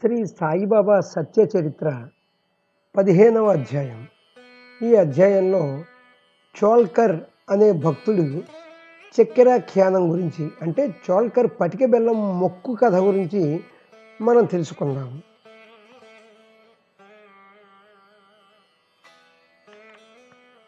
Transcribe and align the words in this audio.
శ్రీ 0.00 0.26
సాయిబాబా 0.26 1.00
సత్య 1.00 1.42
చరిత్ర 1.42 2.08
పదిహేనవ 2.96 3.46
అధ్యాయం. 3.50 4.06
ఈ 4.82 4.94
అధ్యాయంలో 4.94 5.84
చోల్కర్ 6.54 7.20
అనే 7.50 7.72
భక్తుడు 7.72 8.42
చక్కెర 9.16 9.56
ఖ్యానం 9.56 10.12
గురించి 10.12 10.50
అంటే 10.62 10.94
చోల్కర్ 11.10 11.46
పటిక 11.60 11.84
బెల్లం 11.84 12.40
మొక్కు 12.40 12.74
కథ 12.74 12.94
గురించి 12.94 13.64
మనం 14.20 14.44
తెలుసుకుందాం. 14.44 15.22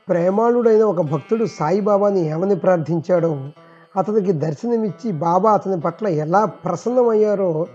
ప్రేమాళుడైన 0.09 0.83
ఒక 0.83 1.01
భక్తుడు 1.01 1.45
సాయిబాబాని 1.45 2.21
ఏమని 2.29 2.57
ప్రార్థించాడో 2.57 3.51
అతనికి 3.97 4.33
దర్శనమిచ్చి 4.33 5.13
బాబా 5.13 5.53
అతని 5.53 5.81
పట్ల 5.81 6.07
ఎలా 6.07 6.45
ప్రసన్నమయ్యారో 6.45 7.67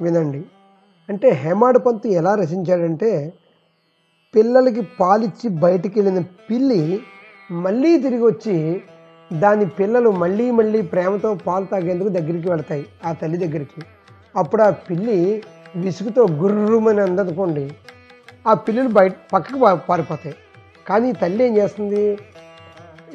వినండి. 0.00 0.44
అంటే 1.10 1.30
హేమాడు 1.32 1.78
పంతు 1.78 2.08
ఎలా 2.08 2.34
రచించాడంటే 2.34 3.10
పిల్లలకి 4.34 4.88
పాలిచ్చి 5.00 5.48
బయటికి 5.48 6.00
వెళ్ళిన 6.00 6.24
పిల్లి 6.50 6.82
మళ్ళీ 7.50 7.98
తిరిగి 7.98 8.22
వచ్చి 8.22 8.56
దాని 9.32 9.66
పిల్లలు 9.66 10.10
మళ్ళీ 10.10 10.50
మళ్ళీ 10.50 10.82
ప్రేమతో 10.82 11.34
పాలు 11.46 11.64
తాగేందుకు 11.64 12.08
దగ్గరికి 12.08 12.50
వెళతాయి 12.50 12.86
ఆ 13.04 13.12
తల్లి 13.12 13.36
దగ్గరికి. 13.36 13.80
అప్పుడు 14.36 14.62
ఆ 14.62 14.70
పిల్లి 14.70 15.18
విసుగుతో 15.76 16.26
గుర్రుమని 16.32 17.00
అందనుకోండి 17.00 17.64
ఆ 18.46 18.54
పిల్లలు 18.54 18.88
బయట 18.88 19.12
పక్కకు 19.32 19.58
పా- 19.58 19.78
పారిపోతాయి. 19.88 20.34
కానీ 20.86 21.12
తల్లి 21.12 21.44
ఏం 21.44 21.56
చేస్తుంది? 21.56 22.02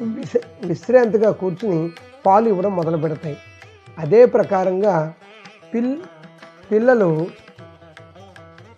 విశ 0.00 0.32
విశ్రాంతిగా 0.64 1.30
కూర్చుని 1.30 1.90
పాలు 2.26 2.48
ఇవ్వడం 2.48 2.76
మొదలు 2.76 2.96
పెడతాయి 2.96 3.36
అదే 3.98 4.26
ప్రకారంగా 4.26 5.14
పిల్ 5.74 5.96
పిల్లలు 6.70 7.26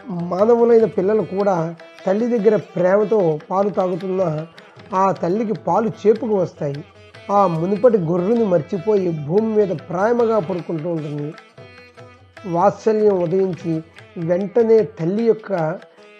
మానవులైన 0.08 0.84
పిల్లలు 0.84 1.22
కూడా 1.22 1.74
తల్లి 2.06 2.38
దగ్గర 2.38 2.56
ప్రేమతో 2.56 3.38
పాలు 3.50 3.68
తాగుతున్న 3.68 4.46
ఆ 4.94 5.12
తల్లికి 5.12 5.52
పాలు 5.52 5.88
చేపుకు 5.88 6.34
వస్తాయి. 6.34 6.84
ఆ 7.30 7.46
మునుపటి 7.46 7.98
గొర్రెని 7.98 8.44
మర్చిపోయి 8.44 9.10
భూమి 9.10 9.54
మీద 9.54 9.68
ప్రేమగా 9.68 10.38
పడుకుంటూ 10.38 10.90
ఉంటుంది. 10.90 11.34
వాత్సల్యం 12.46 13.22
ఉదయించి 13.22 13.82
వెంటనే 14.16 14.82
తల్లి 14.82 15.22
యొక్క 15.22 15.52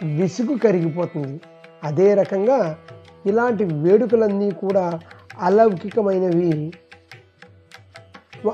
విసుగు 0.02 0.58
కరిగిపోతుంది. 0.58 1.40
అదే 1.84 2.14
రకంగా 2.14 2.78
ఇలాంటి 3.26 3.64
వేడుకలన్నీ 3.64 4.50
కూడా 4.50 5.00
అలౌకికమైనవి. 5.38 6.72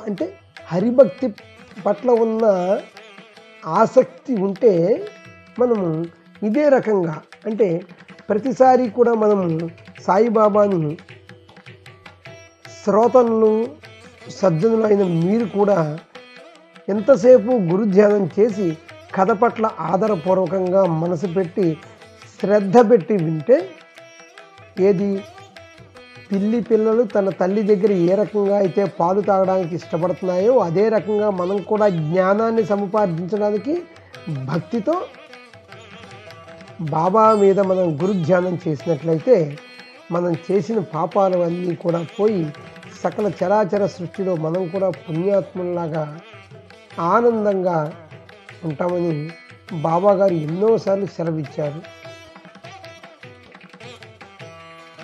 అంటే 0.07 0.39
హరిభక్తి 0.67 1.35
పట్ల 1.87 2.11
ఉన్న 2.11 2.79
ఆసక్తి 3.67 4.37
ఉంటే 4.37 5.05
మనము 5.59 5.89
ఇదే 6.43 6.69
రకంగా 6.69 7.15
అంటే 7.47 7.69
ప్రతిసారి 8.29 8.89
కూడా 8.89 9.15
మనము 9.15 9.47
సాయిబాబాని 10.03 10.93
శ్రోతలను 12.77 13.53
సజ్జనులు 14.31 14.87
అయిన 14.87 15.03
మీరు 15.21 15.47
కూడా 15.49 15.79
ఎంతసేపు 16.89 17.53
గురుధ్యానం 17.71 18.25
చేసి 18.39 18.67
కథ 19.15 19.31
పట్ల 19.33 19.71
ఆదరపూర్వకంగా 19.81 20.85
మనసు 20.95 21.27
పెట్టి 21.27 21.67
శ్రద్ధ 22.35 22.91
పెట్టి 22.91 23.17
వింటే 23.17 23.57
ఏది? 24.81 25.09
పిల్లి 26.31 26.61
పిల్లలు 26.61 27.03
తన 27.13 27.31
తల్లి 27.41 27.63
దగ్గర 27.63 27.93
ఏ 28.05 28.15
రకంగా 28.15 28.57
అయితే 28.57 28.85
పాలు 28.99 29.21
తాగడానికి 29.21 29.75
ఇష్టపడుతున్నాయో 29.75 30.55
అదే 30.59 30.89
రకంగా 30.89 31.29
మనం 31.31 31.59
కూడా 31.63 31.87
జ్ఞానాన్ని 32.01 32.65
సముపార్జించడానికి 32.65 33.75
భక్తితో 34.45 34.95
బాబా 36.91 37.35
మీద 37.35 37.61
మనం 37.61 37.99
గురుధ్యానం 38.03 38.59
చేసినట్లయితే 38.69 39.59
మనం 40.13 40.37
చేసిన 40.51 40.79
పాపాలు 40.79 41.39
అన్నీ 41.39 41.75
కూడా 41.75 42.07
పోయి 42.21 42.53
సకల 43.03 43.33
చరాచర 43.45 43.87
సృష్టిలో 43.87 44.37
మనం 44.37 44.69
కూడా 44.69 44.91
పుణ్యాత్ముల్లాగా 44.91 46.21
ఆనందంగా 47.01 47.93
ఉంటామని 48.65 49.31
బాబా 49.73 50.13
గారు 50.13 50.35
ఎన్నోసార్లు 50.35 51.07
సెలవిచ్చారు. 51.07 51.83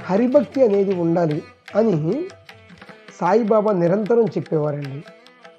హరిభక్తి 0.05 0.65
అనేది 0.65 0.95
ఉండాలి 0.95 1.43
అని 1.77 2.25
సాయిబాబా 3.21 3.73
నిరంతరం 3.73 4.25
చెప్పేవారండి. 4.25 5.05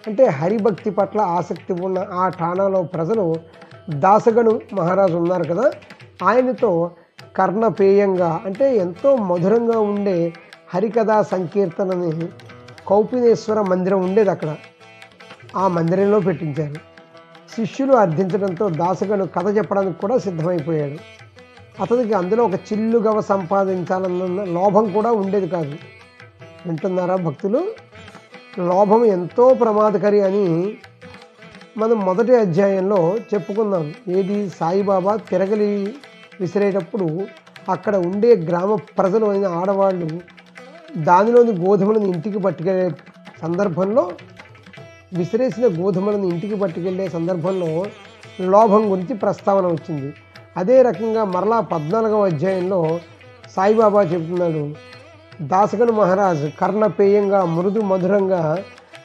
అంటే 0.08 0.26
హరిభక్తి 0.26 0.90
పట్ల 0.90 1.20
ఆసక్తి 1.20 1.74
ఉన్న 1.74 2.08
ఆ 2.14 2.30
ఠాణాలో 2.30 2.84
ప్రజలు 2.84 3.36
దాసగను 3.90 4.62
మహారాజు 4.74 5.18
ఉన్నారు 5.18 5.44
కదా 5.44 5.72
ఆయనతో 6.24 6.92
కర్ణపేయంగా 7.38 8.42
అంటే 8.46 8.78
ఎంతో 8.78 9.16
మధురంగా 9.16 9.80
ఉండే 9.80 10.34
హరికథా 10.74 11.22
సంకీర్తనని 11.22 12.28
కౌపినేశ్వర 12.88 13.62
మందిరం 13.62 14.04
ఉండేది 14.04 14.32
అక్కడ. 14.32 14.56
ఆ 15.56 15.68
మందిరంలో 15.68 16.20
పెట్టించారు. 16.20 16.76
శిష్యులు 17.56 17.94
అర్థించడంతో 17.94 18.70
దాసగను 18.70 19.28
కథ 19.28 19.58
చెప్పడానికి 19.58 20.02
కూడా 20.02 20.18
సిద్ధమైపోయాడు. 20.18 20.96
అతనికి 21.82 22.14
అందులో 22.14 22.44
ఒక 22.44 22.54
చిల్లుగవ 22.54 23.22
సంపాదించాలన్న 23.22 24.44
లోభం 24.44 24.92
కూడా 24.92 25.12
ఉండేది 25.12 25.48
కాదు. 25.48 25.76
వింటున్నారా 26.66 27.16
భక్తులు? 27.16 27.72
లోభం 28.60 29.06
ఎంతో 29.06 29.54
ప్రమాదకరి 29.54 30.22
అని 30.22 30.74
మనం 31.78 32.00
మొదటి 32.00 32.36
అధ్యాయంలో 32.36 33.16
చెప్పుకున్నాం. 33.18 33.94
ఏది? 34.08 34.50
సాయిబాబా 34.50 35.16
తిరగలి 35.16 35.96
విసిరేటప్పుడు 36.40 37.28
అక్కడ 37.70 37.96
ఉండే 37.96 38.36
గ్రామ 38.36 38.76
ప్రజలు 38.76 39.26
అయిన 39.26 39.48
ఆడవాళ్ళు 39.48 40.08
దానిలోని 40.98 41.54
గోధుమలను 41.60 42.08
ఇంటికి 42.14 42.40
పట్టుకెళ్ళే 42.40 42.90
సందర్భంలో 43.42 44.12
విసిరేసిన 45.14 45.66
గోధుమలను 45.80 46.24
ఇంటికి 46.24 46.56
పట్టుకెళ్ళే 46.56 47.10
సందర్భంలో 47.10 47.70
లోభం 48.42 48.92
గురించి 48.92 49.14
ప్రస్తావన 49.14 49.66
వచ్చింది. 49.68 50.14
అదే 50.58 50.82
రకంగా 50.82 51.24
మరలా 51.26 51.60
పద్నాలుగవ 51.60 52.26
అధ్యాయంలో 52.26 53.00
సాయిబాబా 53.56 54.02
చెబుతున్నాడు 54.02 54.64
దాసగను 55.42 55.92
మహారాజ్ 55.92 56.46
కర్ణపేయంగా 56.60 57.46
మృదు 57.46 57.82
మధురంగా 57.82 58.42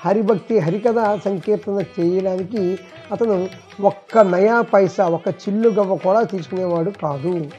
హరిభక్తి 0.06 0.58
హరికథ 0.58 1.18
సంకీర్తన 1.24 1.84
చేయడానికి 1.98 2.78
అతను 3.12 3.48
ఒక్క 3.80 4.18
నయా 4.18 4.60
పైసా 4.60 5.06
ఒక 5.08 5.28
చిల్లు 5.28 5.68
గవ్వ 5.68 5.96
కూడా 5.96 6.22
తీసుకునేవాడు 6.22 6.90
కాదు. 6.90 7.50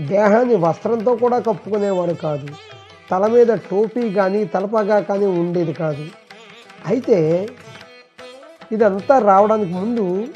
దేహాన్ని 0.00 0.54
వస్త్రంతో 0.54 1.16
కూడా 1.16 1.38
కప్పుకునేవాడు 1.38 2.12
కాదు. 2.12 2.48
తల 3.10 3.26
మీద 3.26 3.46
టోపీ 3.46 4.10
కానీ 4.12 4.44
తలపగా 4.44 5.00
కానీ 5.00 5.26
ఉండేది 5.26 5.72
కాదు. 5.72 6.06
అయితే 6.86 7.48
ఇదంతా 8.72 9.18
రావడానికి 9.18 9.72
ముందు 9.72 10.28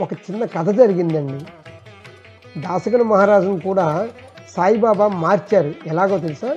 ఒక 0.00 0.12
చిన్న 0.12 0.44
కథ 0.44 0.68
జరిగిందండి. 0.70 1.44
దాసగన 2.60 3.02
మహారాజును 3.02 3.60
కూడా 3.60 4.08
సాయిబాబా 4.56 5.08
మార్చారు. 5.08 5.74
ఎలాగో 5.86 6.18
తెలుసా? 6.18 6.56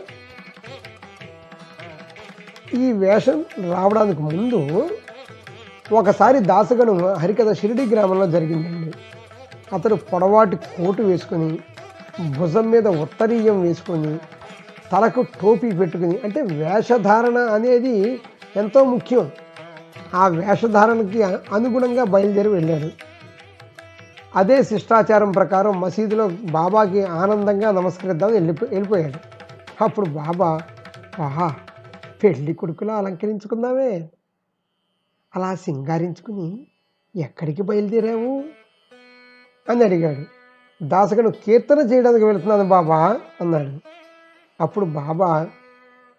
ఈ 2.79 2.91
వేషం 2.91 3.45
రావడానికి 3.71 4.21
ముందు 4.21 4.89
ఒకసారి 5.93 6.39
దాసగను 6.39 6.93
హరికథ 7.13 7.51
షిరిడి 7.53 7.85
గ్రామంలో 7.85 8.27
జరిగిందండి. 8.27 8.91
అతడు 9.73 9.95
పొడవాటి 9.95 10.55
కోటు 10.55 11.01
వేసుకొని 11.01 11.59
భుజం 12.37 12.71
మీద 12.71 12.87
ఉత్తరీయం 12.87 13.61
వేసుకొని 13.61 14.19
తలకు 14.91 15.21
టోపీ 15.21 15.71
పెట్టుకుని 15.71 16.19
అంటే 16.23 16.41
వేషధారణ 16.41 17.37
అనేది 17.37 18.19
ఎంతో 18.55 18.83
ముఖ్యం. 18.83 19.31
ఆ 20.13 20.27
వేషధారణకి 20.27 21.23
అనుగుణంగా 21.23 22.03
బయలుదేరి 22.03 22.49
వెళ్ళాడు. 22.49 22.91
అదే 24.35 24.63
శిష్టాచారం 24.63 25.31
ప్రకారం 25.31 25.81
మసీదులో 25.81 26.27
బాబాకి 26.27 27.03
ఆనందంగా 27.03 27.71
నమస్కరిద్దామని 27.71 28.35
వెళ్ళిపో 28.35 28.67
వెళ్ళిపోయాడు. 28.71 29.19
అప్పుడు 29.83 30.05
బాబా 30.05 30.61
ఆహా 31.19 31.53
పెళ్ళి 32.23 32.53
కొడుకులా 32.53 32.95
అలంకరించుకుందామే. 32.95 34.09
అలా 35.35 35.55
సింగారించుకుని 35.55 36.67
ఎక్కడికి 37.15 37.61
బయలుదేరావు? 37.61 38.43
అని 39.69 39.83
అడిగాడు. 39.83 40.25
దాసగను 40.85 41.31
కీర్తన 41.31 41.79
చేయడానికి 41.79 42.25
వెళుతున్నాను 42.25 42.69
బాబా 42.69 43.19
అన్నాడు. 43.41 43.79
అప్పుడు 44.61 44.85
బాబా 44.85 45.49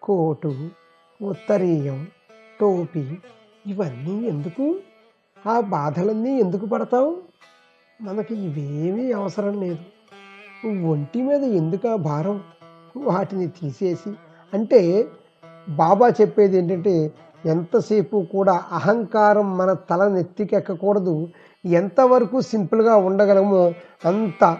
కోటు 0.01 0.69
ఉత్తరీయం 1.21 2.07
టోపీ 2.59 3.17
ఇవన్నీ 3.67 4.27
ఎందుకు? 4.27 4.79
ఆ 5.47 5.59
బాధలన్నీ 5.59 6.39
ఎందుకు 6.39 6.65
పడతావు? 6.65 7.21
మనకి 8.01 8.35
ఇవేమీ 8.35 9.11
అవసరం 9.11 9.61
లేదు. 9.61 9.79
ఒంటి 10.85 11.21
మీద 11.21 11.43
ఎందుకు 11.43 11.87
ఆ 11.87 11.95
భారం? 11.95 12.43
వాటిని 12.97 13.47
తీసేసి 13.47 14.09
అంటే 14.53 15.07
బాబా 15.69 16.09
చెప్పేది 16.09 16.57
ఏంటంటే 16.57 17.11
ఎంతసేపు 17.45 18.25
కూడా 18.31 18.63
అహంకారం 18.71 19.57
మన 19.57 19.73
తల 19.73 20.07
నెత్తికెక్కకూడదు. 20.07 21.27
ఎంతవరకు 21.65 22.41
సింపుల్గా 22.41 22.95
ఉండగలమో 22.95 23.73
అంత 24.05 24.57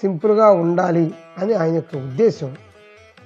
సింపుల్గా 0.00 0.50
ఉండాలి 0.50 1.14
అని 1.38 1.54
ఆయన 1.54 1.74
యొక్క 1.74 1.96
ఉద్దేశం. 1.96 2.56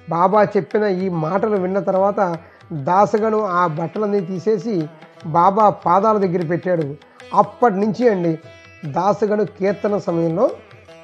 బాబా 0.09 0.43
చెప్పిన 0.43 0.83
ఈ 0.83 1.09
మాటలు 1.09 1.55
విన్న 1.55 1.79
తర్వాత 1.79 2.37
దాసగను 2.73 3.45
ఆ 3.45 3.67
బట్టలన్నీ 3.67 4.19
తీసేసి 4.19 4.87
బాబా 5.25 5.69
పాదాల 5.69 6.17
దగ్గర 6.17 6.47
పెట్టాడు. 6.47 6.95
అప్పటి 7.33 7.75
నుంచి 7.75 8.09
అండి 8.09 8.37
దాసగను 8.85 9.45
కీర్తన 9.45 9.97
సమయంలో 9.97 10.51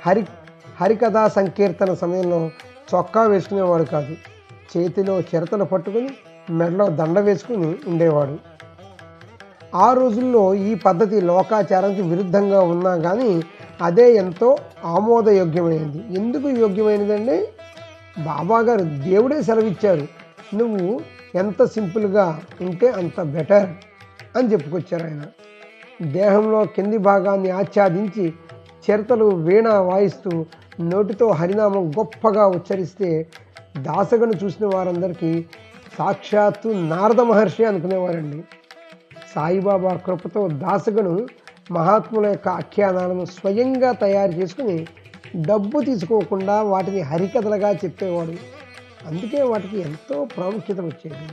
హరి 0.06 0.26
హరికథా 0.82 1.28
సంకీర్తన 1.28 1.94
సమయంలో 1.94 2.52
చొక్కా 2.96 3.24
వేసుకునేవాడు 3.24 3.84
కాదు. 3.84 4.16
చేతిలో 4.72 5.16
చిరతలు 5.30 5.64
పట్టుకుని 5.64 6.12
మెడలో 6.60 6.86
దండ 6.90 7.20
వేసుకుని 7.20 7.70
ఉండేవాడు. 7.88 8.36
ఆ 9.76 9.88
రోజుల్లో 9.94 10.54
ఈ 10.54 10.72
పద్ధతి 10.86 11.22
లోకాచారానికి 11.22 12.02
విరుద్ధంగా 12.02 12.60
ఉన్నా 12.74 12.94
కానీ 12.98 13.32
అదే 13.82 14.06
ఎంతో 14.14 14.50
ఆమోదయోగ్యమైనది 14.96 16.00
ఎందుకు 16.18 16.48
యోగ్యమైనదండి 16.64 17.38
బాబాగారు 18.24 18.86
దేవుడే 19.10 19.42
సెలవిచ్చారు 19.42 20.06
నువ్వు 20.58 20.86
ఎంత 21.36 21.64
సింపుల్గా 21.66 22.26
ఉంటే 22.68 22.88
అంత 22.92 23.22
బెటర్ 23.36 23.68
అని 24.38 24.48
చెప్పుకొచ్చారు 24.52 25.04
ఆయన. 25.04 25.24
దేహంలో 26.12 26.60
కింది 26.76 26.98
భాగాన్ని 27.10 27.50
ఆచ్ఛాదించి 27.52 28.26
చిరతలు 28.84 29.26
వీణ 29.48 29.68
వాయిస్తూ 29.90 30.32
నోటితో 30.82 31.28
హరినామం 31.32 31.86
గొప్పగా 31.98 32.48
ఉచ్చరిస్తే 32.48 33.10
దాసగను 33.82 34.34
చూసిన 34.44 34.66
వారందరికీ 34.66 35.46
సాక్షాత్తు 35.98 36.70
నారద 36.70 37.22
మహర్షి 37.22 37.64
అనుకునేవారండి. 37.66 38.44
సాయిబాబా 39.36 39.94
కృపతో 39.96 40.48
దాసగను 40.48 41.28
మహాత్ముల 41.72 42.26
యొక్క 42.26 42.48
ఆఖ్యానాలను 42.48 43.26
స్వయంగా 43.26 43.92
తయారు 43.92 44.32
చేసుకుని 44.32 44.88
డబ్బు 45.36 45.82
తీసుకోకుండా 45.82 46.62
వాటిని 46.62 47.02
హరికథలుగా 47.02 47.72
చెప్పేవాడు. 47.74 48.36
అందుకే 49.08 49.42
వాటికి 49.42 49.78
ఎంతో 49.80 50.26
ప్రాముఖ్యత 50.26 50.80
వచ్చేది. 50.80 51.28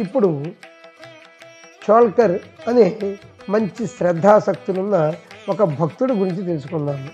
ఇప్పుడు 0.00 0.44
చోల్కర్ 1.90 2.38
అనే 2.68 3.16
మంచి 3.50 3.86
శ్రద్ధాశక్తులున్న 3.86 5.14
ఒక 5.48 5.62
భక్తుడి 5.62 6.12
గురించి 6.12 6.42
తెలుసుకుందాము 6.44 7.08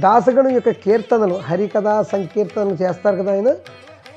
దాసగణం 0.00 0.50
యొక్క 0.50 0.70
కీర్తనలు 0.70 1.34
హరికథ 1.34 2.00
సంకీర్తనలు 2.00 2.74
చేస్తారు 2.74 3.16
కదా 3.16 3.32
ఆయన. 3.32 3.54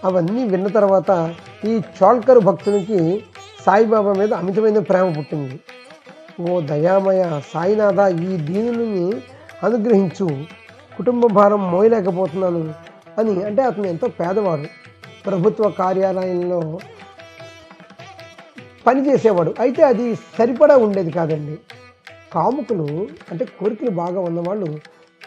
అవన్నీ 0.03 0.43
విన్న 0.43 0.67
తర్వాత 0.67 1.35
ఈ 1.65 1.81
చోళ్కరు 2.03 2.39
భక్తునికి 2.39 3.23
సాయిబాబా 3.65 4.13
మీద 4.13 4.33
అమితమైన 4.33 4.79
ప్రేమ 4.79 5.13
పుట్టింది. 5.13 5.59
ఓ 6.41 6.59
దయామయ 6.59 7.41
సాయినాథ 7.53 7.99
ఈ 8.13 8.37
దీనుని 8.37 9.21
అనుగ్రహించు. 9.63 10.27
కుటుంబ 10.97 11.25
భారం 11.25 11.71
మోయలేకపోతున్నాను 11.71 12.73
అని 13.17 13.43
అంటే 13.43 13.61
అతను 13.61 13.87
ఎంతో 13.87 14.07
పేదవాడు. 14.07 14.67
ప్రభుత్వ 15.25 15.69
కార్యాలయంలో 15.69 16.79
పని 18.87 19.09
చేసేవాడు 19.09 19.53
అయితే 19.59 19.83
అది 19.83 20.15
సరిపడా 20.15 20.77
ఉండేది 20.77 21.11
కాదండి. 21.11 21.57
కాముకులు 22.33 23.07
అంటే 23.31 23.45
కోరికలు 23.45 23.89
బాగా 23.89 24.19
ఉన్నవాళ్ళు 24.19 24.79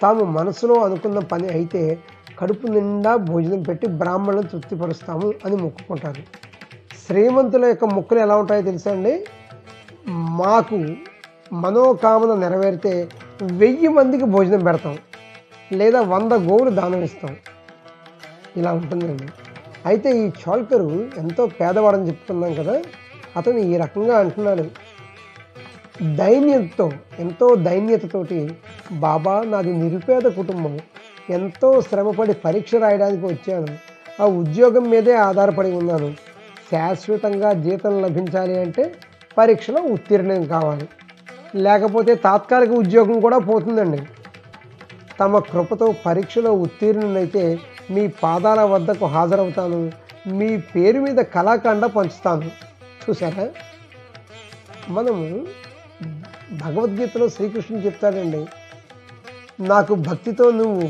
తాము 0.02 0.24
మనసులో 0.24 0.74
అనుకున్న 0.74 1.18
పని 1.18 1.48
అయితే 1.48 1.98
కడుపు 2.38 2.66
నిండా 2.66 3.16
భోజనం 3.16 3.62
పెట్టి 3.62 3.86
బ్రాహ్మణులను 3.86 4.42
తృప్తిపరుస్తాము 4.42 5.32
అని 5.44 5.56
మొక్కుకుంటారు. 5.56 6.22
శ్రీమంతుల 7.06 7.64
యొక్క 7.64 7.84
మొక్కులు 7.84 8.20
ఎలా 8.20 8.36
ఉంటాయో 8.36 8.62
తెలుసా 8.62 8.92
అండి? 8.92 9.26
మాకు 10.08 10.86
మనోకామన 11.52 12.34
నెరవేరితే 12.34 13.08
వెయ్యి 13.42 13.88
మందికి 13.88 14.24
భోజనం 14.24 14.64
పెడతాం 14.64 14.98
లేదా 15.72 16.00
వంద 16.00 16.32
గోవులు 16.32 16.70
దానం 16.70 17.02
ఇస్తాం. 17.02 17.36
ఇలా 18.56 18.72
ఉంటుందండి. 18.72 19.28
అయితే 19.86 20.26
ఈ 20.26 20.30
చోల్కరు 20.48 21.08
ఎంతో 21.18 21.46
పేదవాడని 21.46 22.06
చెప్పుకున్నాం 22.06 22.54
కదా 22.54 22.82
అతను 23.36 23.58
ఈ 23.58 23.76
రకంగా 23.76 24.18
అంటున్నాడు. 24.18 24.91
దైన్యంతో 26.02 26.92
ఎంతో 27.18 27.54
దైన్యతతోటి 27.54 28.54
బాబా 28.92 29.42
నాది 29.42 29.72
నిరుపేద 29.72 30.22
కుటుంబం. 30.22 30.78
ఎంతో 31.30 31.80
శ్రమపడి 31.80 32.32
పరీక్ష 32.32 32.74
రాయడానికి 32.74 33.26
వచ్చాను. 33.26 33.66
ఆ 34.22 34.26
ఉద్యోగం 34.26 34.90
మీదే 34.90 35.14
ఆధారపడి 35.14 35.72
ఉన్నాను. 35.72 36.14
శాశ్వతంగా 36.72 37.52
జీతం 37.52 38.02
లభించాలి 38.02 38.60
అంటే 38.60 38.94
పరీక్షలో 39.38 39.82
ఉత్తీర్ణం 39.82 40.44
కావాలి. 40.44 40.88
లేకపోతే 41.54 42.14
తాత్కాలిక 42.14 42.70
ఉద్యోగం 42.70 43.20
కూడా 43.20 43.38
పోతుందండి. 43.38 44.02
తమ 45.20 45.38
కృపతో 45.38 45.94
పరీక్షలో 46.06 46.52
ఉత్తీర్ణునైతే 46.52 47.58
మీ 47.90 48.06
పాదాల 48.06 48.60
వద్దకు 48.60 49.06
హాజరవుతాను. 49.06 49.92
మీ 50.26 50.56
పేరు 50.56 51.00
మీద 51.00 51.16
కళాఖండ 51.16 51.86
పంచుతాను. 51.86 52.50
చూసారా 53.10 53.48
మనము 54.88 55.42
భగవద్గీతలో 56.60 57.26
శ్రీకృష్ణుడు 57.28 57.82
చెప్తాడండి 57.86 58.42
నాకు 59.64 59.94
భక్తితో 60.02 60.46
నువ్వు 60.52 60.84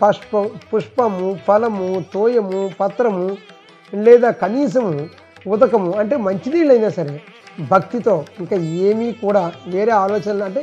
పుష్ప 0.00 0.40
పుష్పము 0.70 1.28
ఫలము 1.46 1.86
తోయము 2.12 2.60
పత్రము 2.80 3.24
లేదా 3.92 4.30
కనీసము 4.40 4.94
ఉదకము 5.46 5.90
అంటే 5.98 6.16
మంచినీళ్ళైనా 6.18 6.90
సరే 6.90 7.14
భక్తితో 7.70 8.14
ఇంకా 8.40 8.56
ఏమీ 8.88 9.08
కూడా 9.22 9.42
వేరే 9.66 9.92
ఆలోచనలు 9.96 10.44
అంటే 10.44 10.62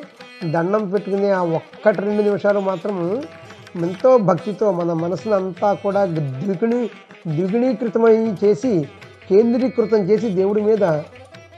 దండం 0.54 0.84
పెట్టుకునే 0.90 1.30
ఆ 1.32 1.42
ఒక్కటి 1.58 2.00
రెండు 2.02 2.22
నిమిషాలు 2.22 2.62
మాత్రము 2.62 3.08
ఎంతో 3.80 4.12
భక్తితో 4.28 4.68
మన 4.72 4.94
మనసును 5.00 5.36
అంతా 5.36 5.70
కూడా 5.84 6.02
ద్విగుణీ 6.40 6.82
ద్విగుణీకృతమై 7.28 8.14
చేసి 8.44 8.72
కేంద్రీకృతం 9.30 10.02
చేసి 10.10 10.28
దేవుడి 10.32 10.62
మీద 10.62 10.84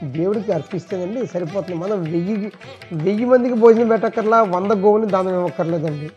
దేవుడికి 0.04 0.52
అర్పిస్తేనండి 0.52 1.26
సరిపోతుంది. 1.26 1.74
మనం 1.74 2.02
వెయ్యి 2.02 2.52
వెయ్యి 2.92 3.24
మందికి 3.24 3.54
భోజనం 3.54 3.88
పెట్టక్కర్లా 3.88 4.42
వంద 4.42 4.72
గోవుని 4.72 5.06
దానం 5.06 5.34
ఇవ్వక్కర్లేదండి. 5.34 6.10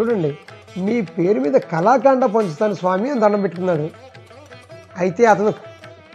చూడండి 0.00 0.38
మీ 0.78 1.00
పేరు 1.00 1.40
మీద 1.40 1.52
కళాకాండ 1.52 2.24
పంచుతాను 2.24 2.74
స్వామి 2.74 3.10
అని 3.10 3.20
దండం 3.20 3.40
పెట్టుకున్నాడు. 3.40 3.90
అయితే 4.98 5.24
అతను 5.24 5.50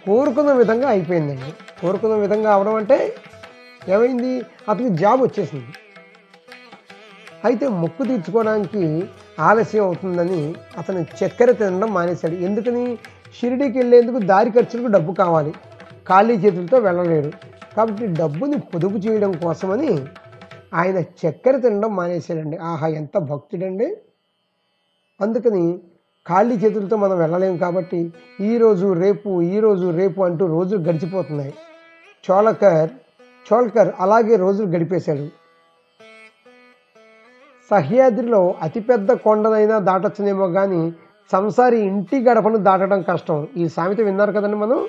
కోరుకున్న 0.05 0.53
విధంగా 0.53 0.89
అయిపోయిందండి. 0.89 1.81
కోరుకున్న 1.81 2.15
విధంగా 2.15 2.53
అవడం 2.53 2.75
అంటే 2.75 3.15
ఏమైంది? 3.89 4.41
అతనికి 4.69 4.89
జాబ్ 4.89 5.21
వచ్చేసింది. 5.21 5.65
అయితే 7.45 7.67
మొక్కు 7.67 8.03
తీర్చుకోవడానికి 8.03 9.09
ఆలస్యం 9.39 9.83
అవుతుందని 9.83 10.55
అతను 10.77 11.05
చక్కెర 11.25 11.51
తినడం 11.51 11.93
మానేశాడు. 11.93 12.33
ఎందుకని? 12.33 12.97
షిరిడీకి 13.39 13.77
వెళ్ళేందుకు 13.77 14.19
దారి 14.19 14.51
ఖర్చులకు 14.51 14.87
డబ్బు 14.87 15.13
కావాలి. 15.13 15.53
ఖాళీ 16.09 16.35
చేతులతో 16.37 16.77
వెళ్ళలేడు 16.77 17.31
కాబట్టి 17.75 18.07
డబ్బుని 18.07 18.59
పొదుపు 18.59 18.97
చేయడం 18.97 19.31
కోసమని 19.31 20.05
ఆయన 20.73 20.99
చక్కెర 20.99 21.57
తినడం 21.57 21.95
మానేశాడండి 21.95 22.57
ఆహా 22.57 22.87
ఎంత 22.87 23.17
భక్తుడండి. 23.17 23.97
అందుకని 25.21 25.79
ఖాళీ 26.27 26.55
చేతులతో 26.55 26.95
మనం 26.97 27.17
వెళ్ళలేము 27.17 27.57
కాబట్టి 27.57 28.13
ఈరోజు 28.41 28.93
రేపు 28.93 29.41
ఈరోజు 29.41 29.89
రేపు 29.89 30.21
అంటూ 30.21 30.47
రోజులు 30.47 30.81
గడిచిపోతున్నాయి. 30.81 31.53
చోళకర్ 32.31 32.89
చోళకర్ 33.53 33.93
అలాగే 33.99 34.35
రోజులు 34.35 34.67
గడిపేశాడు. 34.67 35.29
సహ్యాద్రిలో 37.71 38.55
అతిపెద్ద 38.61 39.11
కొండనైనా 39.11 39.79
దాటొచ్చునేమో 39.79 40.47
కానీ 40.47 40.93
సంసారి 41.31 41.79
ఇంటి 41.79 42.19
గడపను 42.23 42.57
దాటడం 42.57 43.01
కష్టం. 43.01 43.47
ఈ 43.57 43.67
సామెత 43.67 44.01
విన్నారు 44.01 44.31
కదండి 44.31 44.55
మనం? 44.55 44.87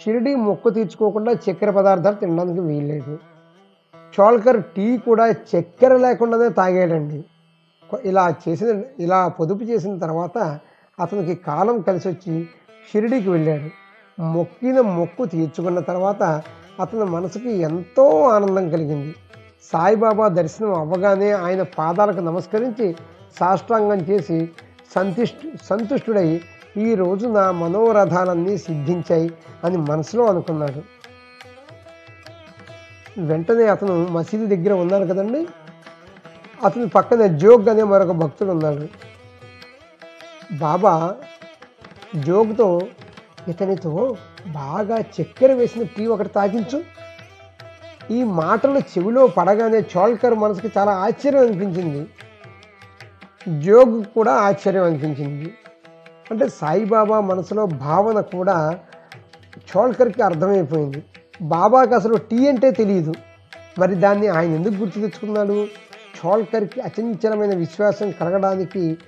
షిరిడి 0.00 0.34
మొక్కు 0.34 0.70
తీర్చుకోకుండా 0.70 1.32
చక్కెర 1.32 1.70
పదార్థాలు 1.70 2.14
తినడానికి 2.14 2.60
వీల్లేదు. 2.60 3.18
చోల్కర్ 4.14 4.62
టీ 4.62 4.98
కూడా 4.98 5.26
చక్కెర 5.28 5.96
లేకుండానే 5.96 6.48
తాగాడండి. 6.48 7.24
ఇలా 8.04 8.34
చేసిన 8.48 8.82
ఇలా 8.98 9.28
పొదుపు 9.28 9.64
చేసిన 9.64 9.98
తర్వాత 9.98 10.58
అతనికి 11.00 11.34
కాలం 11.34 11.80
కలిసి 11.80 12.08
వచ్చి 12.08 12.48
షిరిడికి 12.92 13.30
వెళ్ళాడు. 13.30 13.68
మొక్కిన 14.22 14.80
మొక్కు 14.80 15.24
తీర్చుకున్న 15.24 15.80
తర్వాత 15.80 16.42
అతని 16.80 17.04
మనసుకి 17.04 17.50
ఎంతో 17.50 18.28
ఆనందం 18.28 18.70
కలిగింది. 18.70 19.14
సాయిబాబా 19.72 20.28
దర్శనం 20.28 20.74
అవ్వగానే 20.74 21.30
ఆయన 21.30 21.62
పాదాలకు 21.62 22.20
నమస్కరించి 22.20 22.96
సాష్టాంగం 23.40 23.98
చేసి 23.98 24.50
సంతుష్టు 24.94 25.48
సంతుష్టుడై 25.64 26.40
ఈ 26.76 26.94
రోజు 26.94 27.26
నా 27.26 27.50
మనోరథాలన్నీ 27.50 28.58
సిద్ధించాయి 28.58 29.32
అని 29.64 29.76
మనసులో 29.76 30.24
అనుకున్నాడు. 30.26 30.82
వెంటనే 33.20 33.66
అతను 33.66 34.06
మసీదు 34.06 34.46
దగ్గర 34.46 34.72
ఉన్నారు 34.72 35.04
కదండి? 35.04 35.46
అతని 36.64 36.88
పక్కన 36.88 37.26
జోగ్ 37.26 37.68
అనే 37.68 37.82
మరొక 37.82 38.10
భక్తుడు 38.10 38.50
ఉన్నాడు. 38.50 38.88
బాబా 40.52 41.14
జోగ్తో 42.16 42.80
ఇతనితో 43.48 44.16
బాగా 44.46 44.98
చక్కెర 44.98 45.52
వేసిన 45.52 45.82
టీ 45.82 46.06
ఒకటి 46.06 46.28
తాగించు. 46.28 46.84
ఈ 48.10 48.24
మాటలు 48.24 48.78
చెవిలో 48.78 49.26
పడగానే 49.26 49.78
చోల్కర్ 49.96 50.34
మనసుకి 50.34 50.72
చాలా 50.78 50.92
ఆశ్చర్యం 50.92 51.42
అనిపించింది. 51.42 52.08
జోగ్ 53.60 54.04
కూడా 54.04 54.32
ఆశ్చర్యం 54.32 54.84
అనిపించింది. 54.84 55.54
అంటే 56.30 56.48
సాయిబాబా 56.48 57.20
మనసులో 57.20 57.66
భావన 57.66 58.20
కూడా 58.20 58.78
చోల్కర్కి 59.58 60.22
అర్థమైపోయింది. 60.22 61.02
బాబాకి 61.42 61.94
అసలు 61.94 62.16
టీ 62.16 62.48
అంటే 62.48 62.70
తెలియదు 62.70 63.14
మరి 63.78 63.94
దాన్ని 63.94 64.28
ఆయన 64.28 64.50
ఎందుకు 64.54 64.74
గుర్తు 64.74 65.00
తెచ్చుకున్నాడు? 65.00 65.66
చోల్కర్కి 66.18 66.80
అచంచలమైన 66.80 67.54
విశ్వాసం 67.54 68.10
కలగడానికి 68.10 68.98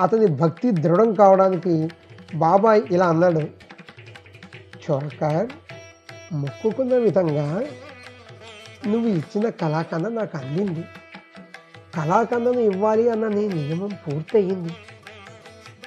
అతని 0.00 0.26
భక్తి 0.26 0.70
దృఢం 0.70 1.14
కావడానికి 1.14 1.88
బాబా 2.34 2.74
ఇలా 2.74 3.06
అన్నాడు. 3.06 3.42
చోల్కర్ 4.84 5.48
మొక్కుకున్న 6.32 6.94
విధంగా 6.96 7.62
నువ్వు 8.86 9.08
ఇచ్చిన 9.08 9.48
కళాఖండం 9.48 10.14
నాకు 10.14 10.36
అందింది. 10.36 10.84
కళాఖండం 11.94 12.58
ఇవ్వాలి 12.58 13.10
అన్న 13.10 13.28
నీ 13.28 13.48
నియమం 13.48 13.90
పూర్తయింది. 14.06 14.72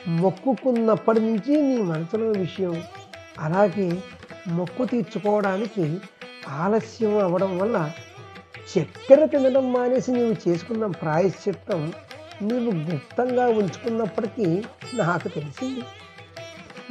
మొక్కుకున్నప్పటి 0.08 1.20
నుంచి 1.20 1.62
నీ 1.62 1.81
మనసులో 1.81 2.25
విషయం. 2.25 2.84
అలాగే 3.39 4.01
మొక్కు 4.48 4.86
తీర్చుకోవడానికి 4.86 5.98
ఆలస్యం 6.50 7.17
అవ్వడం 7.17 7.58
వల్ల 7.58 7.91
చక్కెర 8.77 9.25
తినడం 9.25 9.74
మానేసి 9.74 10.12
నీవు 10.12 10.50
చేసుకున్న 10.50 10.86
ప్రాయశ్చిత్తం 10.86 11.93
నీవు 12.41 12.72
గుప్తంగా 12.72 13.46
ఉంచుకున్నప్పటికీ 13.46 14.63
నాకు 14.93 15.27
తెలిసింది. 15.27 15.84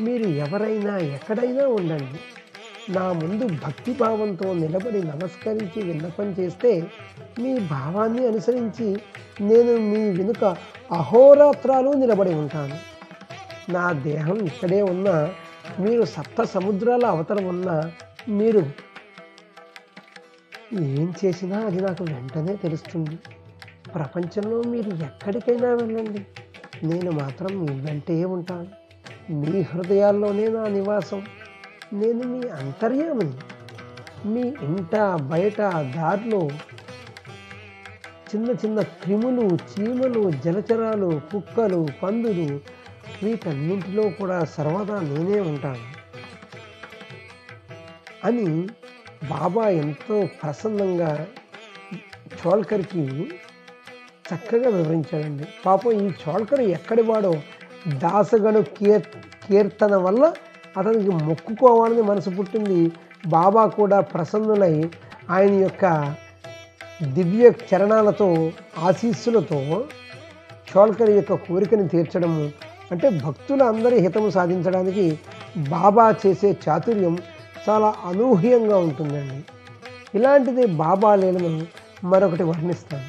మీరు 0.00 0.24
ఎవరైనా 0.24 0.98
ఎక్కడైనా 0.98 1.66
ఉండండి. 1.66 2.20
నా 2.92 3.12
ముందు 3.12 3.48
భక్తిభావంతో 3.48 4.52
నిలబడి 4.52 5.02
నమస్కరించి 5.02 5.82
విన్నపం 5.82 6.30
చేస్తే 6.30 6.82
మీ 7.38 7.58
భావాన్ని 7.58 8.26
అనుసరించి 8.26 8.98
నేను 9.40 9.76
మీ 9.76 10.10
వెనుక 10.10 10.56
అహోరాత్రాలు 10.92 11.90
నిలబడి 11.90 12.34
ఉంటాను. 12.34 12.89
నా 13.72 13.92
దేహం 13.92 14.36
ఇక్కడే 14.36 14.82
ఉన్నా 14.82 15.34
మీరు 15.80 16.04
సప్త 16.04 16.42
సముద్రాల 16.42 17.06
అవతరం 17.06 17.44
ఉన్నా 17.44 17.92
మీరు 18.28 18.90
ఏం 20.72 21.14
చేసినా 21.24 21.58
అది 21.58 21.80
నాకు 21.80 22.04
వెంటనే 22.04 22.56
తెలుస్తుంది. 22.56 23.18
ప్రపంచంలో 23.94 24.62
మీరు 24.62 24.90
ఎక్కడికైనా 24.90 25.68
వెళ్ళండి. 25.68 26.26
నేను 26.86 27.10
మాత్రం 27.10 27.66
మీ 27.66 27.80
వెంటే 27.80 28.24
ఉంటాను. 28.24 28.66
మీ 29.32 29.60
హృదయాల్లోనే 29.60 30.48
నా 30.48 30.68
నివాసం. 30.68 31.22
నేను 31.92 32.22
మీ 32.22 32.48
అంతర్యామని. 32.48 33.32
మీ 34.28 34.40
ఇంట 34.40 34.96
బయట 35.14 35.60
దారిలో 35.96 36.48
చిన్న 38.34 38.50
చిన్న 38.50 38.80
క్రిములు 38.80 39.56
చీమలు 39.56 40.30
జలచరాలు 40.30 41.20
కుక్కలు 41.32 41.86
పందులు 42.02 42.60
వీటన్నింటిలో 43.22 44.08
కూడా 44.08 44.44
సర్వదా 44.44 45.00
నేనే 45.00 45.40
ఉంటాను 45.40 45.86
అని 48.24 48.68
బాబా 49.28 49.68
ఎంతో 49.68 50.28
ప్రసన్నంగా 50.42 51.26
చోల్కర్కి 52.40 53.04
చక్కగా 54.30 54.68
వివరించాడండి. 54.76 55.44
పాపం 55.66 55.90
ఈ 55.90 56.10
చోల్కర్ 56.22 56.60
ఎక్కడి 56.60 57.02
వాడో 57.02 57.32
దాసగను 57.88 58.62
కీర్ 58.62 59.02
కీర్తన 59.44 59.96
వల్ల 59.96 60.32
అతనికి 60.76 61.10
మొక్కుకోవాలని 61.10 62.02
మనసు 62.02 62.30
పుట్టింది. 62.30 62.92
బాబా 63.26 63.66
కూడా 63.66 64.00
ప్రసన్నులై 64.00 64.90
ఆయన 65.30 65.54
యొక్క 65.62 66.14
దివ్య 67.02 67.52
చరణాలతో 67.68 68.52
ఆశీస్సులతో 68.78 69.84
చోల్కర్ 70.70 71.10
యొక్క 71.10 71.34
కోరికను 71.34 71.88
తీర్చడము 71.88 72.52
అంటే 72.92 73.08
భక్తుల 73.24 73.62
అందరి 73.62 74.00
హితము 74.00 74.30
సాధించడానికి 74.30 75.18
బాబా 75.68 76.14
చేసే 76.22 76.56
చాతుర్యం 76.68 77.18
చాలా 77.68 77.94
అనూహ్యంగా 78.04 78.76
ఉంటుందండి. 78.76 79.44
ఇలాంటిది 80.14 80.66
బాబా 80.66 81.14
లీలను 81.14 81.66
మరొకటి 82.04 82.42
వర్ణిస్తాను. 82.42 83.08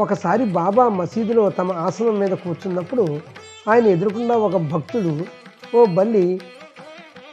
ఒకసారి 0.00 0.44
బాబా 0.44 0.88
మసీదులో 0.88 1.50
తమ 1.50 1.72
ఆసనం 1.72 2.18
మీద 2.18 2.30
కూర్చున్నప్పుడు 2.30 3.20
ఆయన 3.70 3.86
ఎదురుకుండా 3.86 4.34
ఒక 4.36 4.56
భక్తుడు 4.56 5.12
ఓ 5.76 5.84
బల్లి 5.84 6.40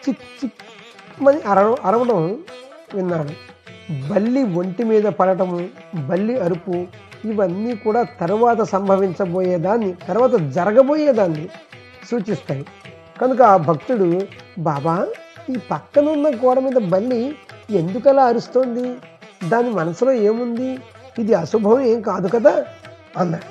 చిక్ 0.04 0.24
చిక్ 0.40 0.62
మని 1.24 1.42
అర 1.42 1.60
అరవడం 1.84 2.22
విన్నాడు. 2.96 3.34
బల్లి 4.10 4.44
ఒంటి 4.44 4.84
మీద 4.84 5.04
పడటము 5.04 5.70
బల్లి 6.08 6.38
అరుపు 6.40 6.88
ఇవన్నీ 7.26 7.76
కూడా 7.76 8.04
తర్వాత 8.04 8.62
సంభవించబోయేదాన్ని 8.62 9.94
తర్వాత 9.94 10.36
జరగబోయేదాన్ని 10.36 11.50
సూచిస్తాయి. 12.12 12.66
కనుక 13.22 13.42
ఆ 13.42 13.58
భక్తుడు 13.58 14.22
బాబా 14.60 15.08
ఈ 15.50 15.56
పక్కనున్న 15.72 16.28
గోడ 16.30 16.60
మీద 16.60 16.78
బల్లి 16.90 17.36
ఎందుకలా 17.70 18.24
అరుస్తోంది? 18.24 18.86
దాని 19.50 19.70
మనసులో 19.70 20.12
ఏముంది? 20.12 20.80
ఇది 21.20 21.34
అశుభం 21.34 21.82
ఏం 21.82 22.02
కాదు 22.02 22.28
కదా 22.28 22.66
అన్నాడు. 23.18 23.50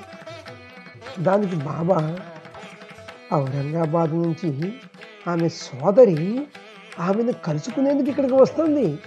దానికి 1.22 1.56
బాబా 1.56 2.16
ఔరంగాబాద్ 3.34 4.14
నుంచి 4.14 4.72
ఆమె 5.28 5.48
సోదరి 5.48 6.46
ఆమెను 7.00 7.32
కలుసుకునేందుకు 7.32 8.08
ఇక్కడికి 8.08 8.34
వస్తుంది. 8.34 8.98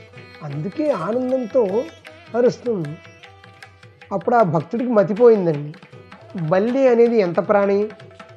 అందుకే 0.43 0.91
ఆనందంతో 0.91 1.83
అరుస్తుంది. 2.35 2.97
అప్పుడు 4.11 4.35
ఆ 4.35 4.43
భక్తుడికి 4.43 4.91
మతిపోయిందండి. 4.91 5.73
బల్లి 6.49 6.87
అనేది 6.87 7.17
ఎంత 7.17 7.49
ప్రాణి? 7.49 7.89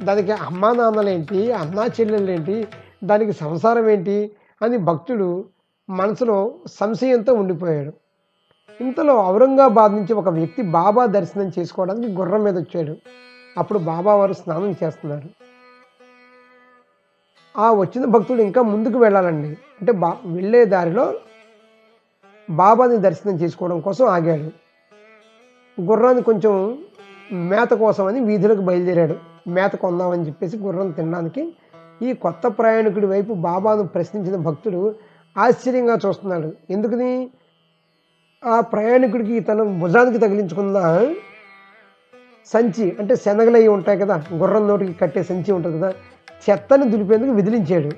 దానికి 0.03 0.33
అమ్మా 0.33 0.73
నాన్నలేంటి? 0.73 1.53
అన్నా 1.53 1.87
చెల్లెళ్ళేంటి 1.87 2.69
దానికి 3.05 3.33
సంసారం 3.33 3.91
ఏంటి? 3.91 4.31
అని 4.63 4.77
భక్తుడు 4.77 5.45
మనసులో 5.91 6.53
సంశయంతో 6.67 7.35
ఉండిపోయాడు. 7.35 7.93
ఇంతలో 8.81 9.27
ఔరంగాబాద్ 9.27 9.93
నుంచి 9.93 10.13
ఒక 10.13 10.29
వ్యక్తి 10.29 10.63
బాబా 10.63 11.07
దర్శనం 11.07 11.53
చేసుకోవడానికి 11.59 12.13
గుర్రం 12.13 12.43
మీద 12.45 12.59
వచ్చాడు. 12.59 12.97
అప్పుడు 13.59 13.79
బాబా 13.79 14.15
వారు 14.15 14.33
స్నానం 14.33 14.75
చేస్తున్నారు. 14.83 15.29
ఆ 17.59 17.73
వచ్చిన 17.73 18.05
భక్తుడు 18.05 18.43
ఇంకా 18.43 18.63
ముందుకు 18.63 18.99
వెళ్ళాలండి. 18.99 19.49
అంటే 19.49 19.93
బా 19.93 20.17
వెళ్ళే 20.25 20.65
దారిలో 20.65 21.15
బాబాని 22.51 22.97
దర్శనం 22.97 23.35
చేసుకోవడం 23.37 23.81
కోసం 23.81 24.07
ఆగాడు. 24.07 24.60
గుర్రాన్ని 25.89 26.23
కొంచెం 26.23 26.79
మేత 27.33 27.71
కోసమని 27.71 28.21
వీధులకు 28.21 28.61
బయలుదేరాడు. 28.61 29.17
మేత 29.49 29.73
కొందామని 29.77 30.27
చెప్పేసి 30.27 30.57
గుర్రం 30.57 30.91
తినడానికి 30.91 31.43
ఈ 32.03 32.13
కొత్త 32.13 32.47
ప్రయాణికుడి 32.47 33.07
వైపు 33.07 33.33
బాబాను 33.33 33.87
ప్రశ్నించిన 33.87 34.37
భక్తుడు 34.37 34.95
ఆశ్చర్యంగా 35.37 35.99
చూస్తున్నాడు. 36.07 36.53
ఎందుకని? 36.71 37.31
ఆ 38.45 38.61
ప్రయాణికుడికి 38.61 39.41
తన 39.41 39.63
భుజానికి 39.63 40.19
తగిలించుకున్న 40.19 40.79
సంచి 42.47 42.97
అంటే 43.01 43.17
శనగలవి 43.17 43.69
ఉంటాయి 43.69 43.99
కదా 43.99 44.25
గుర్రం 44.35 44.69
నోటికి 44.69 44.93
కట్టే 44.93 45.23
సంచి 45.23 45.53
ఉంటుంది 45.53 45.77
కదా 45.79 45.95
చెత్తని 46.45 46.91
దులిపేందుకు 46.91 47.31
విదిలించాడు. 47.31 47.91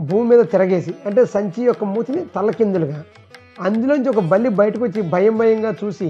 భూమి 0.00 0.28
మీద 0.28 0.44
తిరగేసి 0.44 0.94
అంటే 1.06 1.24
సంచి 1.24 1.64
యొక్క 1.64 1.84
మూతిని 1.84 2.26
తల్లకిందులుగా 2.36 3.04
అందులోంచి 3.60 4.08
ఒక 4.08 4.18
బల్లి 4.18 4.48
బయటకు 4.48 4.84
వచ్చి 4.84 5.02
భయం 5.02 5.38
భయంగా 5.38 5.74
చూసి 5.84 6.08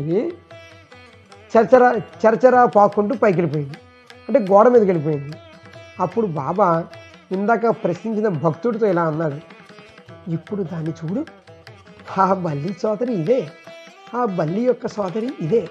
చరచరా 1.56 1.92
చరచరా 1.92 2.66
పాక్కుంటూ 2.66 3.16
పైకి 3.16 3.40
వెళ్ళిపోయింది 3.40 3.74
అంటే 4.28 4.52
గోడ 4.52 4.68
మీదకి 4.68 4.86
వెళ్ళిపోయింది. 4.86 5.36
అప్పుడు 6.00 6.26
బాబా 6.26 6.84
ఇందాక 7.32 7.66
ప్రశ్నించిన 7.68 8.28
భక్తుడితో 8.28 8.86
ఇలా 8.86 9.04
అన్నాడు. 9.04 9.36
ఇప్పుడు 10.30 10.62
దాన్ని 10.62 10.90
చూడు. 10.90 11.26
ఆ 12.20 12.34
బల్లి 12.34 12.76
సోదరి 12.82 13.12
ఇదే. 13.12 13.48
ఆ 14.14 14.24
బల్లి 14.24 14.60
యొక్క 14.60 14.86
సోదరి 14.86 15.30
ఇదే. 15.40 15.68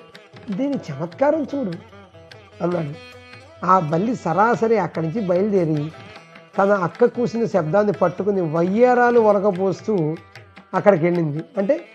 దీని 0.51 0.75
చమత్కారం 0.75 1.43
చూడు. 1.43 1.73
అన్నాడు. 2.63 2.93
ఆ 3.65 3.79
బల్లి 3.79 4.15
సరాసరి 4.15 4.77
అక్కడి 4.77 5.07
నుంచి 5.07 5.27
బయలుదేరి 5.27 5.91
తన 6.57 6.71
అక్క 6.71 7.05
కూసిన 7.05 7.45
శబ్దాన్ని 7.45 7.93
పట్టుకుని 7.93 8.41
వయ్యారాలు 8.41 9.19
ఒలకపోస్తూ 9.19 10.15
అక్కడికి 10.73 11.05
వెళ్ళింది. 11.05 11.43
అంటే 11.57 11.85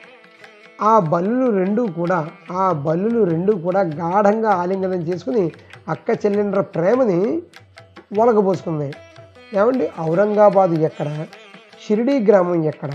ఆ 0.82 0.98
బల్లులు 0.98 1.50
రెండు 1.50 1.82
కూడా 1.82 2.28
ఆ 2.50 2.72
బల్లులు 2.72 3.24
రెండు 3.24 3.52
కూడా 3.52 3.80
గాఢంగా 3.80 4.50
ఆలింగనం 4.50 5.00
చేసుకుని 5.00 5.52
అక్క 5.88 6.26
చెల్లెండ్ర 6.26 6.60
ప్రేమని 6.60 7.42
ఒలగబోసుకున్నాయి 8.18 8.94
ఏమండి? 9.54 9.90
ఔరంగాబాదు 10.00 10.74
ఎక్కడ? 10.74 11.26
షిరిడీ 11.86 12.18
గ్రామం 12.18 12.64
ఎక్కడ? 12.64 12.90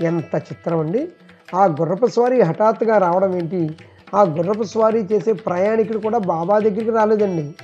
ఎంత 0.00 0.34
చిత్రం 0.36 0.78
అండి. 0.78 1.08
ఆ 1.54 1.64
గుర్రపు 1.64 2.06
స్వారీ 2.06 2.40
హఠాత్తుగా 2.40 2.98
రావడం 2.98 3.34
ఏంటి? 3.34 3.76
ఆ 4.14 4.22
గుర్రపు 4.22 4.62
స్వారీ 4.62 5.02
చేసే 5.02 5.32
ప్రయాణికుడు 5.32 5.98
కూడా 5.98 6.18
బాబా 6.18 6.58
దగ్గరికి 6.58 6.90
రాలేదండి. 6.90 7.54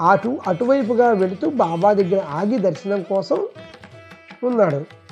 అటు 0.00 0.38
అటువైపుగా 0.46 1.10
వెళుతూ 1.10 1.50
బాబా 1.50 1.92
దగ్గర 1.92 2.20
ఆగి 2.30 2.58
దర్శనం 2.58 3.02
కోసం 3.02 3.38
ఉన్నాడు. 4.44 5.03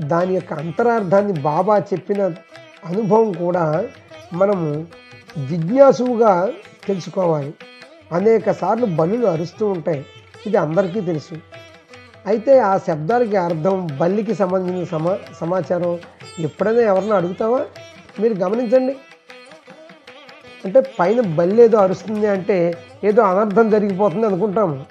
దాని 0.00 0.34
యొక్క 0.34 0.52
అంతరార్థాన్ని 0.52 1.32
బాబా 1.32 1.78
చెప్పిన 1.78 2.24
అనుభవం 2.84 3.32
కూడా 3.32 3.84
మనము 4.32 4.86
జిజ్ఞాసుగా 5.48 6.50
తెలుసుకోవాలి. 6.86 7.54
అనేక 8.12 8.50
సార్లు 8.50 8.86
బలులు 8.86 9.26
అరుస్తూ 9.26 9.66
ఉంటాయి. 9.66 10.06
ఇది 10.46 10.56
అందరికీ 10.56 11.00
తెలుసు. 11.00 11.34
అయితే 12.26 12.58
ఆ 12.58 12.78
శబ్దాలకి 12.78 13.36
అర్థం 13.36 13.88
బల్లికి 14.00 14.34
సంబంధించిన 14.34 14.84
సమా 14.84 15.18
సమాచారం 15.40 15.98
ఎప్పుడైనా 16.38 16.80
ఎవరన్నా 16.80 17.16
అడుగుతావా? 17.16 17.64
మీరు 18.20 18.34
గమనించండి. 18.34 18.96
అంటే 20.64 20.80
పైన 21.00 21.20
బల్లి 21.20 21.62
ఏదో 21.62 21.78
అరుస్తుంది 21.78 22.26
అంటే 22.26 22.74
ఏదో 23.04 23.22
అనర్థం 23.22 23.70
జరిగిపోతుంది 23.70 24.26
అనుకుంటాము. 24.26 24.86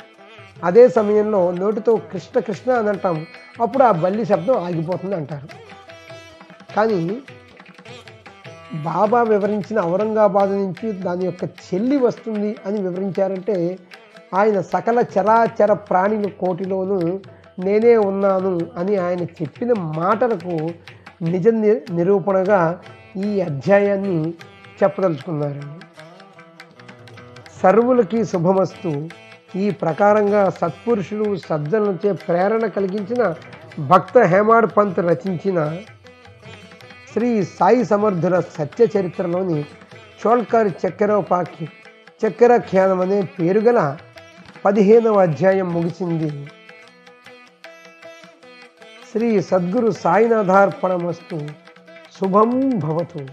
అదే 0.64 0.90
సమయంలో 0.90 1.52
నోటితో 1.52 1.96
కృష్ణ 1.96 2.40
కృష్ణ 2.40 2.72
అని 2.72 2.90
అంటాము. 2.90 3.26
అప్పుడు 3.62 3.84
ఆ 3.84 3.92
బల్లి 3.92 4.26
శబ్దం 4.26 4.64
ఆగిపోతుంది 4.64 5.16
అంటారు. 5.16 5.48
కానీ 6.76 7.18
బాబా 8.74 9.22
వివరించిన 9.22 9.82
ఔరంగాబాద్ 9.82 10.52
నుంచి 10.52 10.92
దాని 10.92 11.26
యొక్క 11.26 11.44
చెల్లి 11.44 11.98
వస్తుంది 11.98 12.56
అని 12.66 12.82
వివరించారంటే 12.82 13.80
ఆయన 14.36 14.62
సకల 14.62 15.00
చరాచర 15.00 15.74
ప్రాణిల 15.74 16.30
కోటిలోనూ 16.30 17.20
నేనే 17.60 17.98
ఉన్నాను 17.98 18.60
అని 18.78 18.96
ఆయన 18.96 19.24
చెప్పిన 19.24 19.74
మాటలకు 19.74 20.70
నిజ 21.22 21.48
ని- 21.48 21.96
నిరూపణగా 21.96 22.82
ఈ 23.18 23.42
అధ్యాయాన్ని 23.42 24.34
చెప్పదలుచుకున్నారు. 24.84 25.62
సర్వులకి 27.64 28.26
శుభమస్తు. 28.26 29.10
ఈ 29.56 29.70
ప్రకారంగా 29.72 30.50
సత్పురుషులు 30.50 31.38
సజ్జనులచే 31.38 32.12
ప్రేరణ 32.12 32.66
కలిగించిన 32.66 33.36
భక్త 33.80 34.18
హేమాడ్ 34.18 34.78
పంత్ 34.78 35.00
రచించిన 35.00 35.78
శ్రీ 37.14 37.44
సాయి 37.44 37.86
సమర్థుల 37.86 38.40
సత్య 38.40 38.88
చరిత్రలోని 38.98 39.66
చోల్కర్ 40.28 40.72
చక్కెరోపాకి 40.86 41.70
చక్కెరఖ్యానం 42.26 43.02
అనే 43.02 43.22
పేరు 43.22 43.60
గల 43.60 43.98
పదిహేనవ 44.66 45.20
అధ్యాయం 45.20 45.74
ముగిసింది. 45.74 46.46
శ్రీ 49.12 49.42
సద్గురు 49.42 49.92
సాయినాథార్పణమస్తు 49.92 51.48
శుభం 52.20 52.70
భవతు. 52.70 53.28